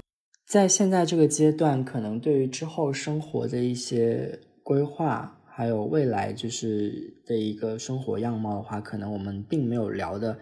[0.46, 10.38] 在现在这个阶段，可能对于之后生活的一些规划，还有未来就是的一个生活样貌的话，可能我们并没有聊的。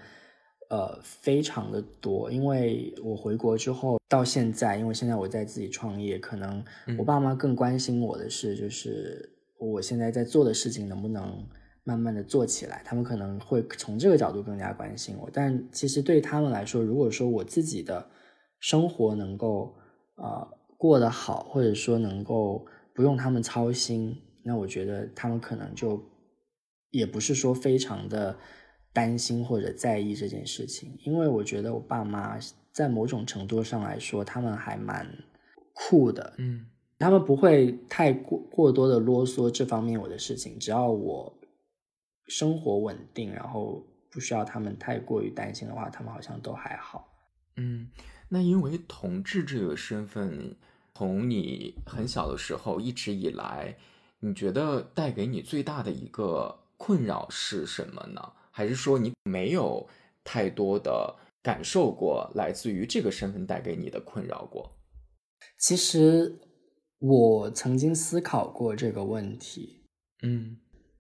[0.74, 6.64] 呃，非常的多，因为我回国之后到现在，因为现在我在自己创业，可能
[6.98, 11.46] 我爸妈更关心我的是，就是我现在在做的事情能不能
[11.84, 15.30] 慢慢的做起来，他们可能会从这个角度更加关心我。
[15.32, 18.04] 但其实对他们来说，如果说我自己的
[18.58, 19.72] 生活能够
[20.16, 26.02] 呃过得好，或者说能够不用他们操心，那我觉得他们可能就
[26.90, 28.37] 也不是说非常的。
[28.94, 32.38] 担心或者在意这件事情，因为我觉得我爸妈
[32.72, 35.07] 在某种程度上来说，他们还蛮
[35.72, 36.64] 酷的，嗯，
[36.98, 41.37] 他们不会太过过多的啰嗦这方面我的事情，只要我
[42.28, 47.12] 生活稳定，然后不需要他们太过于担心的话，他们好像都还好。
[47.57, 47.90] 嗯，
[48.28, 50.57] 那因为同志这个身份，
[50.94, 53.76] 从你很小的时候一直以来，
[54.20, 58.33] 你觉得带给你最大的一个困扰是什么呢？
[58.56, 59.84] 还是说你没有
[60.22, 64.78] 太多的感受过来自于这个身份带给你的困扰过？
[65.58, 66.38] 其实
[67.00, 69.84] 我曾经思考过这个问题，
[70.22, 70.56] 嗯，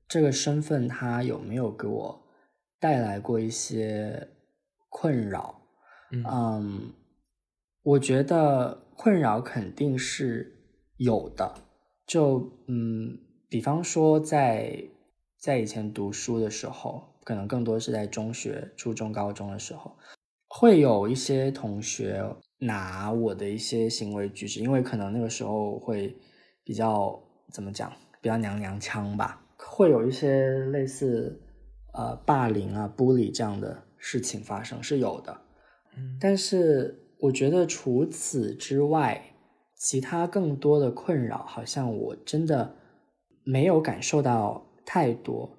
[0.08, 2.26] 这个身份它有没有给我
[2.80, 4.30] 带来过一些
[4.88, 5.62] 困扰？
[6.10, 6.92] 嗯，
[7.84, 10.60] 我觉得困扰肯定是
[10.96, 11.54] 有的。
[12.04, 13.16] 就嗯，
[13.48, 14.90] 比方说在
[15.38, 19.96] 在以前读书的时候，可能更多是在中学、初中、高中的时候，
[20.48, 22.22] 会有一些同学
[22.58, 26.14] 拿我的一些行为举止，因为可能那个时候会
[26.62, 27.18] 比较
[27.50, 31.40] 怎么讲，比较娘娘腔吧，会有一些类似
[31.94, 35.36] 呃霸凌啊、bully 这样的事情发生，是有的。
[35.96, 39.30] 嗯，但是我觉得除此之外。
[39.76, 42.74] 其他更多的困扰，好像我真的
[43.42, 45.58] 没有感受到太多。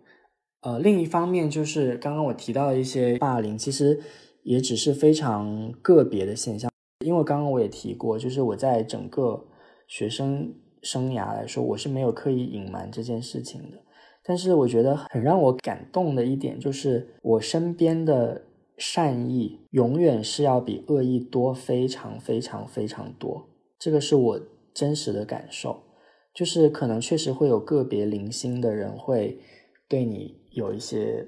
[0.65, 4.01] 呃，另一方面就是刚刚我提到的一些霸凌，其实
[4.41, 6.71] 也只是非常个别的现象。
[7.05, 9.45] 因为刚刚我也提过，就是我在整个
[9.87, 13.77] 学生生涯来说，我是没有刻意隐瞒这件事情的。
[14.23, 18.41] 但是我觉得很让我感动的一点，就是我身边的
[18.75, 23.47] 善意永远是要比恶意多，非常非常非常多。
[23.77, 24.39] 这个是我
[24.73, 25.83] 真实的感受，
[26.33, 29.37] 就是可能确实会有个别零星的人会
[29.87, 31.27] 对你有一些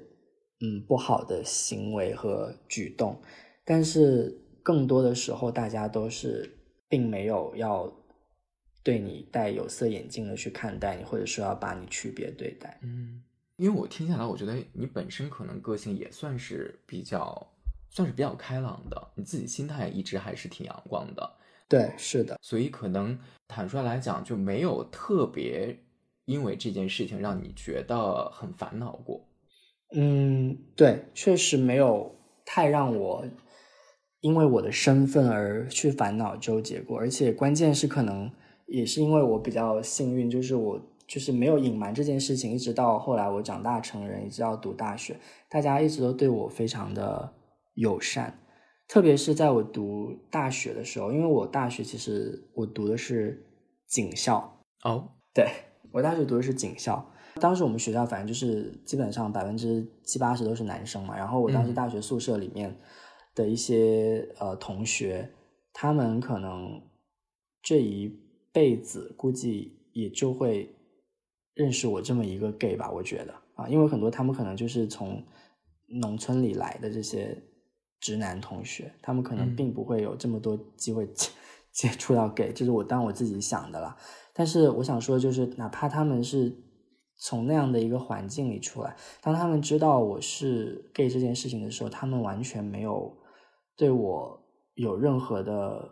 [0.60, 3.20] 嗯不好的行为和举动，
[3.64, 6.50] 但是更多的时候大家都是
[6.88, 7.92] 并没有要
[8.82, 12.80] 对你戴有色眼镜的去看待你，或者说要把你区别对待。
[12.82, 13.22] 嗯，
[13.56, 17.46] 因为我听下来，我觉得你本身可能个性也算是比较
[17.90, 21.36] 算是比较开朗的，你自己心态一直还是挺阳光的。
[21.68, 25.78] 对，是的，所以可能坦率来讲，就没有特别
[26.28, 29.26] 因为这件事情让你觉得很烦恼过。
[29.96, 32.14] 嗯，对，确实没有
[32.44, 33.24] 太让我
[34.20, 36.98] 因为我的身份而去烦恼纠结过。
[36.98, 38.30] 而且关键是，可能
[38.66, 45.16] 也是因为我比较幸运，就是我就是没有隐瞒这件事情，一直到后来我长大成人，一直到读大学，
[45.48, 47.32] 大家一直都对我非常的
[47.72, 48.38] 友善。
[48.86, 53.46] 特别是在我读大学的时候，因为我大学其实我读的是
[53.86, 55.46] 警校哦，对
[55.92, 57.04] 我大学读的是警校。
[57.40, 62.76] 当时我们学校反正就是基本上百分之七八十都是男生嘛，然后我当时大学宿舍里面
[63.34, 65.30] 的一些呃同学，
[65.72, 66.82] 他们可能
[67.62, 68.08] 这一
[68.52, 70.74] 辈子估计也就会
[71.54, 75.22] 认识我这么一个 gay 吧，我觉得啊，因为很多他们可能就是从
[75.86, 77.36] 农村里来的这些。
[78.00, 81.30] 直男同学，他们可能并不会有这么多机会接
[81.74, 83.96] 接触到 gay，这是我当我自己想的啦。
[84.38, 86.56] 但是我想说，就是哪怕他们是
[87.16, 93.18] 从那样的一个环境里出来，当他们知道我是 gay 这件事情的时候，他们完全没有
[93.76, 94.40] 对我
[94.74, 95.90] 有任何的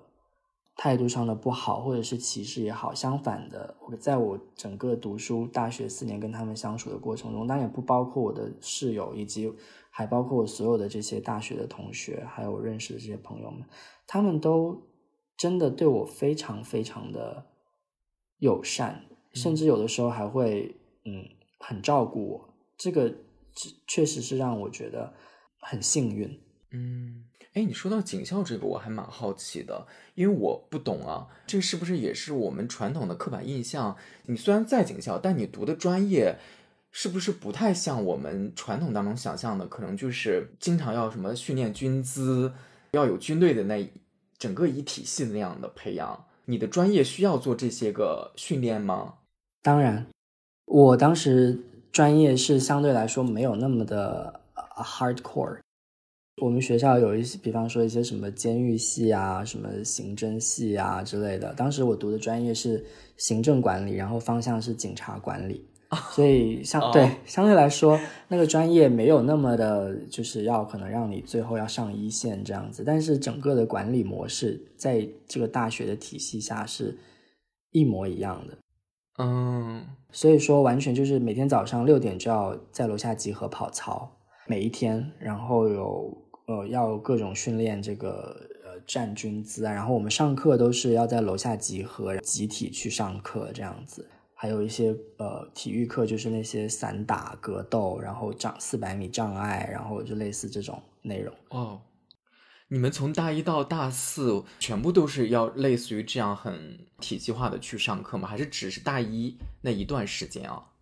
[0.76, 2.94] 态度上的不好，或者是歧视也好。
[2.94, 9.52] 相反的，我在我整个读书大学四年跟他们相处的过程中，当然也不包括我的室友以及。
[9.98, 13.62] 还包括我所有的这些大学的同学，还有我认识的这些朋友们，
[14.06, 14.78] 他们都
[15.38, 17.46] 真的对我非常非常的
[18.38, 21.24] 友善，甚至有的时候还会嗯
[21.58, 22.54] 很照顾我。
[22.76, 23.14] 这个
[23.86, 25.12] 确实是让我觉得
[25.60, 26.40] 很幸运。
[26.70, 33.96] 嗯，哎，你说到警校这个，我还蛮好奇的，因为我不懂啊，这是不是也是我们传统的刻板印象？
[34.26, 36.38] 你虽然在警校，但你读的专业。
[36.98, 39.66] 是不是不太像我们传统当中想象的？
[39.66, 42.50] 可能就是经常要什么训练军姿，
[42.92, 43.86] 要有军队的那
[44.38, 46.24] 整个一体系的那样的培养。
[46.46, 49.14] 你的专业需要做这些个训练吗？
[49.62, 50.06] 当然，
[50.66, 51.58] 我当时
[51.90, 54.40] 专业是相对来说没有那么的
[54.76, 55.58] hardcore。
[56.40, 61.52] 我们学校有一些，比方说一些什么监狱系啊、什么刑侦系啊之类的。
[61.54, 62.84] 当时我读的专业是
[63.16, 65.66] 行政管理，然后方向是警察管理。
[66.12, 72.82] 所以相对相对来说，那个专业没有那么的，就是要可能让你最后要上一线这样子。
[72.84, 76.96] 但是整个的管理模式在这个大学的体系下是
[77.70, 78.56] 一模一样的。
[79.18, 84.10] 嗯，所以说完全就是每天早上六点就要在楼下集合跑操，
[84.46, 86.16] 每一天，然后有
[86.46, 94.06] 呃要各种训练这个呃站军姿啊，然后我们上课都是要在楼下集合，集体去上课这样子。
[94.38, 101.34] 还有一些呃体育课，就是那些散打、格斗，然后障四百米障碍，然后就类似这种内容。
[101.48, 101.80] 哦，
[102.68, 108.28] 你们从大一到大四，全部都是要类似于这样很体系化的去上课吗？
[108.28, 110.72] 还是只是大一那一段时间啊？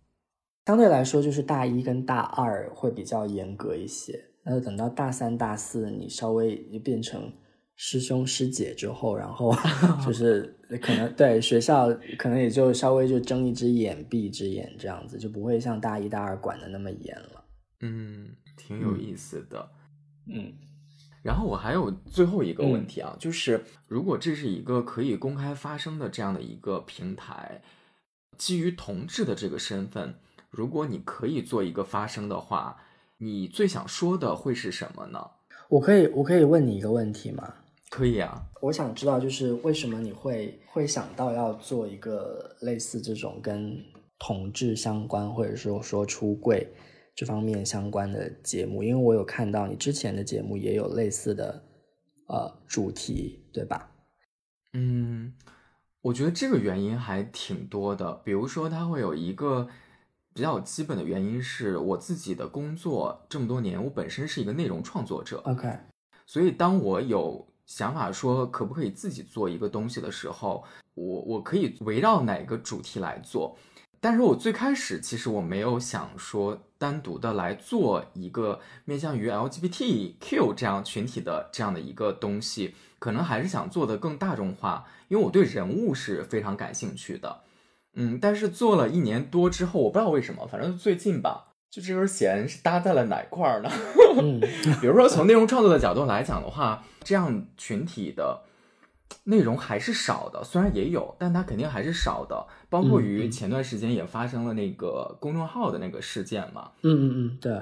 [0.65, 4.25] 相对来说，就是大一跟大二会比较严格一些。
[4.43, 7.31] 那等到大三、大四，你稍微就变成
[7.75, 9.53] 师兄师姐之后，然后
[10.05, 17.45] 就是可能对学校可能也就稍微就睁一只眼闭一只眼这样子，就不会像大一大二管的那么严了。
[17.81, 19.69] 嗯，挺有意思的。
[20.27, 20.53] 嗯，
[21.21, 27.61] 然后我还有最后一个问题啊，就是如果这是一个可以公开发声的这样的一个平台，
[28.37, 30.15] 基于同志的这个身份，
[30.49, 32.77] 如果你可以做一个发声的话，
[33.17, 35.19] 你最想说的会是什么呢？
[35.69, 37.53] 我可以，我可以问你一个问题吗？
[37.95, 43.81] 可以啊，我想知道，就是为什么你会会想到要做一个类似这种跟
[44.19, 46.67] 同志相关，或者说说出柜
[47.15, 48.83] 这方面相关的节目？
[48.83, 51.63] 因为我有看到你之前的节目也有类似的
[52.27, 53.89] 呃主题，对吧？
[54.73, 55.33] 嗯，
[56.01, 58.13] 我觉得这个原因还挺多的。
[58.25, 59.69] 比如说，它会有一个
[60.33, 65.37] 比较基本的原因是我自己的工作这么多年，我本身是一个内容创作者。
[65.45, 65.69] OK，
[66.25, 70.63] 所以当我有想法说可不可以自己做一个东西的时候，
[70.93, 73.57] 我我可以围绕哪个主题来做。
[73.99, 87.41] 但是我最开始其实我没有想说单独的来做一个面向于 LGBTQ 这样群体的这样的一个东西，可能还是想做的更大众化，因为我对人物是非常感兴趣的。
[87.95, 93.69] 嗯，但是做了一年多之后，我不知道为什么，反正最近吧，就这根弦是搭在了哪块儿呢？
[94.17, 94.39] 嗯
[94.79, 98.43] 比如说从内容创作的角度来讲的话，这样群体的
[99.25, 102.47] 内容还是少的，虽然也有，但它肯定还是少的。
[102.69, 107.61] 包括于前段时间也发生了那个公众号的那个事件嘛，嗯嗯嗯，对，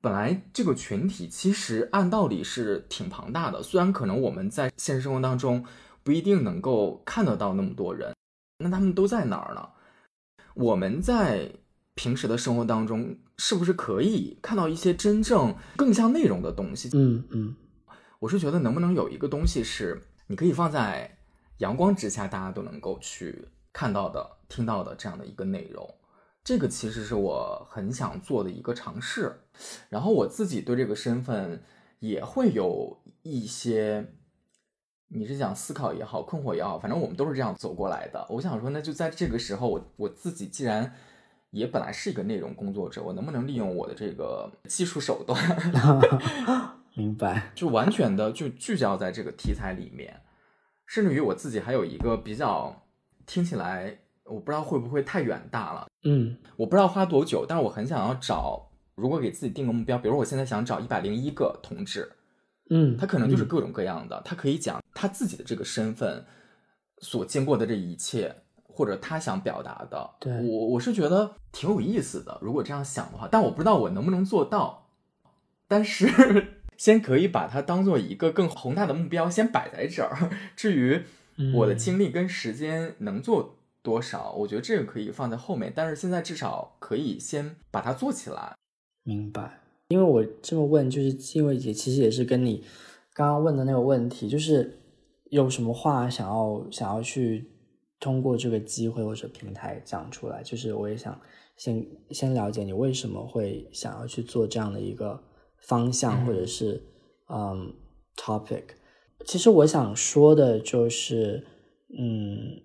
[0.00, 5.64] 本来这个群体其实按道理是挺庞大的，虽然可能我们在现实生活当中
[6.04, 8.14] 不一定能够看得到那么多人，
[8.58, 9.70] 那他们都在哪儿呢？
[10.54, 11.50] 我们在
[11.96, 16.90] 平时的生活当中，是不是可以看到一些真正更像内容的东西？
[16.92, 17.56] 嗯嗯
[18.18, 21.16] 我是觉得能不能有一个东西是你可以放在
[21.56, 25.88] 阳光之下，大家都能够去看到的、听到的这样的一个内容。
[26.44, 29.34] 这个其实是我很想做的一个尝试。
[29.88, 31.62] 然后我自己对这个身份
[31.98, 34.12] 也会有一些，
[35.08, 38.26] 你是讲思考也好、困惑也好，反正我们都是这样走过来的。
[38.28, 40.94] 我想说，那就在这个时候，我我自己既然
[41.50, 45.38] 也本来是一个内容工作者，我能不能利用我的这个技术手段？
[46.94, 47.50] 明白。
[47.54, 50.22] 就完全的就聚焦在这个题材里面，
[50.86, 52.86] 甚至于我自己还有一个比较
[53.26, 62.10] 听起来我不知道会不会太远大了，嗯我不知道花多久，但是我很想要找，如果给自己定个目标，比如我现在想找一百零一个同志，
[62.70, 66.24] 嗯，他可能就是嗯各种各样的，他可以讲他自己的这个身份
[66.98, 68.34] 所经过的这一切，
[68.80, 70.10] 或者他想表达的。
[70.18, 74.86] 对我我是觉得挺有意思的，如果这样想的话，但我不知道我能不能做到。
[75.68, 76.08] 但是
[76.78, 80.30] 先可以把它当做一个更宏大的目标，先摆在这儿。
[80.56, 81.02] 至于
[81.54, 85.70] 我的嗯精力跟时间能做多少，我觉得这个可以放在后面。
[85.76, 88.54] 但是现在至少可以先把它做起来。
[89.04, 92.64] 明白，因为我这么问，就是因为也其实也是跟你
[93.12, 94.80] 刚刚问的那个问题，就是
[95.30, 97.50] 有什么话想要想要去
[98.00, 101.20] 通过这个机会或者平台讲出来，就是我也想
[101.56, 105.22] 先先了解你为什么会想要去做这样的一个
[105.58, 106.82] 方向嗯或者是
[107.28, 107.74] 嗯
[108.16, 108.62] topic。
[109.26, 111.46] 其实我想说的就是，
[111.98, 112.62] 嗯，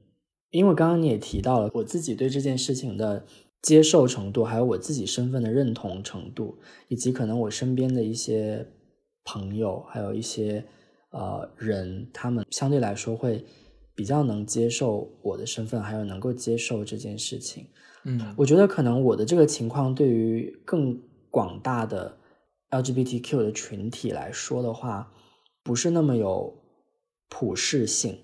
[0.51, 3.25] 因为刚刚你也提到了我自己对这件事情的
[3.61, 6.57] 接受程度，还有我自己身份的认同程度，
[6.87, 8.65] 以及可能我身边的一些
[9.25, 10.63] 朋友，还有一些
[11.09, 13.43] 呃人，他们相对来说会
[13.95, 17.65] 比较能接受我的身份，还有能够接受这件事情。
[18.03, 22.15] 嗯我觉得可能我的这个情况对于更广大的
[22.69, 25.11] LGBTQ 的群体来说的话，
[25.63, 26.53] 不是那么有
[27.29, 28.19] 普适性，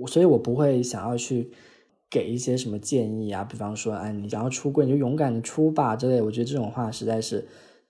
[0.00, 1.50] 我所以我不会想要去
[2.08, 7.46] 给一些什么建议啊，比方说，哎，你想要出柜你就勇敢的出吧之类，我觉得这种话实在是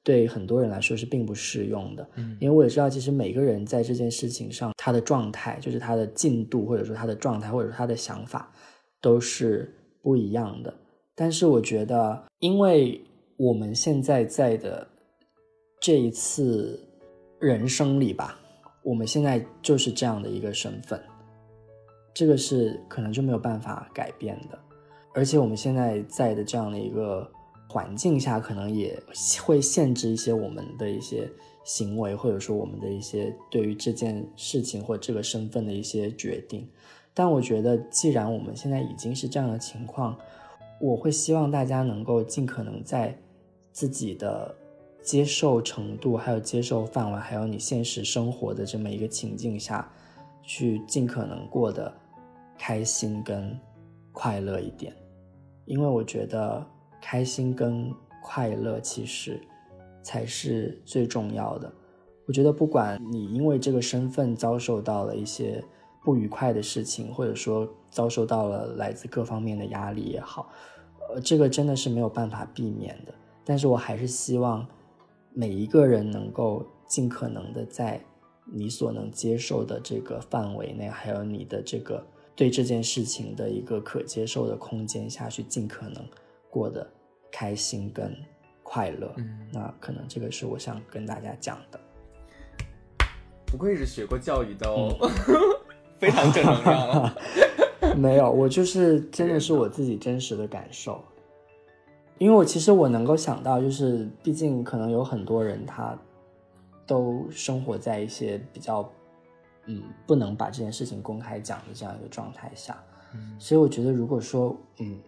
[0.09, 2.09] 对很多人来说是并不适用的。
[2.15, 8.51] 嗯因为我也知道，其实每个人在这件事情上，他的状态，就是他的进度，或者说他的状态，或者说他的想法，
[9.03, 10.75] 都是不一样的。
[11.15, 12.99] 但是我觉得，因为
[13.37, 14.89] 我们现在在的
[15.79, 16.81] 这一次
[17.39, 18.41] 人生里吧，
[18.83, 20.99] 我们现在就是这样的一个身份，
[22.15, 24.59] 这个是可能就没有办法改变的。
[25.15, 27.31] 而且我们现在在的这样的一个
[27.69, 29.01] 环境下，可能也
[29.45, 31.31] 会限制一些我们的一些
[31.65, 36.67] 行为，或者说我们的一些对于这件事情或这个身份的一些决定。
[37.13, 40.17] 但我觉得，既然我们现在已经是这样的情况，
[40.81, 43.17] 我会希望大家能够尽可能在
[43.73, 44.55] 自己的
[45.03, 49.91] 接受程度，还有接受范围，还有你现实生活的这么一个情境下，
[50.43, 51.93] 去尽可能过得
[52.57, 53.59] 开心跟
[54.13, 54.95] 快乐一点，
[55.65, 56.65] 因为我觉得
[57.11, 57.91] 开心跟
[58.23, 59.41] 快乐其实
[60.03, 61.73] 才是最重要的。
[62.27, 65.65] 我觉得不管你因为这个身份遭受到了一些
[66.05, 70.51] 不愉快的事情，或者说遭受到了来自各方面的压力也好，
[71.09, 73.15] 呃，这个真的是没有办法避免的。
[73.43, 74.67] 但是我还是希望
[75.33, 77.99] 每一个人能够尽可能的在
[78.45, 82.07] 你所能接受的这个范围内，还有你的这个
[82.37, 86.05] 对这件事情的一个可接受的空间下去，尽可能
[86.51, 86.87] 过得
[87.31, 88.15] 开心跟
[88.63, 89.13] 快乐。
[89.17, 91.81] 嗯，那可能这个是我想跟大家讲的。
[93.47, 94.95] 不愧是学过教育的哦，
[95.99, 97.15] 非常正能量。
[97.97, 101.03] 没有，我就是真的是我自己真实的感受。
[102.19, 105.97] 因为我其实我能够想到，就是毕竟可能有很多人他
[106.85, 108.91] 都生活在一些比较
[109.67, 112.77] 嗯不能把这件事情公开讲的这样一个状态下，
[113.39, 114.99] 所以我觉得如果说嗯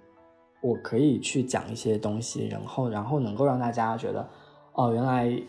[0.60, 4.28] 我可以去讲一些东西，然后然后能够让大家觉得
[4.72, 5.42] 哦原来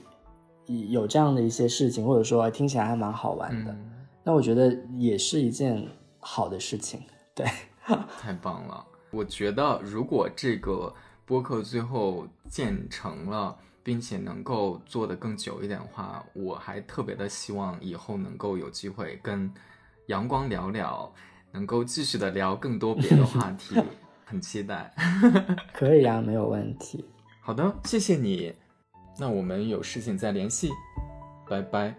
[0.90, 3.76] 有这样的一些事情，或者说听起来还蛮好玩的，
[4.24, 5.88] 那我觉得也是一件
[6.20, 7.02] 好的事情。
[7.36, 7.46] 对，
[8.20, 8.86] 太棒了！
[9.12, 10.94] 我觉得如果这个。
[11.24, 19.50] 播客最后建成了，并且能够做得更久一点的话，我还特别的希望以后能够有机会跟
[20.08, 21.10] 阳光聊聊，
[21.54, 23.76] 能够继续的聊更多别的话题，
[24.32, 24.90] 很期待。
[25.74, 27.06] 可以啊，没有问题。
[27.44, 28.54] 好的，谢谢你。
[29.20, 30.70] 那我们有事情再联系，
[31.50, 31.94] 拜拜。